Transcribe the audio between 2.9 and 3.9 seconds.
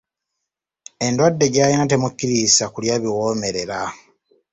biwoomerera.